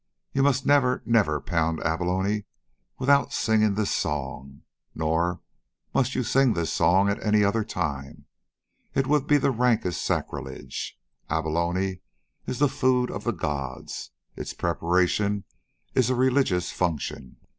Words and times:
"You 0.33 0.41
must 0.41 0.65
never, 0.65 1.03
never 1.05 1.39
pound 1.39 1.79
abalone 1.81 2.45
without 2.97 3.31
singing 3.33 3.75
this 3.75 3.91
song. 3.91 4.63
Nor 4.95 5.41
must 5.93 6.15
you 6.15 6.23
sing 6.23 6.53
this 6.53 6.73
song 6.73 7.07
at 7.07 7.23
any 7.23 7.43
other 7.43 7.63
time. 7.63 8.25
It 8.95 9.05
would 9.05 9.27
be 9.27 9.37
the 9.37 9.51
rankest 9.51 10.01
sacrilege. 10.03 10.99
Abalone 11.29 12.01
is 12.47 12.57
the 12.57 12.67
food 12.67 13.11
of 13.11 13.25
the 13.25 13.31
gods. 13.31 14.09
Its 14.35 14.53
preparation 14.55 15.43
is 15.93 16.09
a 16.09 16.15
religious 16.15 16.71
function. 16.71 17.37